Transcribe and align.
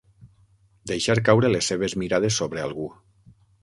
Deixar 0.93 1.17
caure 1.29 1.53
les 1.53 1.71
seves 1.73 1.99
mirades 2.05 2.43
sobre 2.43 2.69
algú. 2.69 2.93